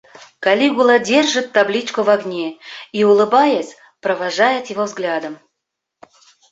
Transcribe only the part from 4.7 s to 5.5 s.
его взглядом.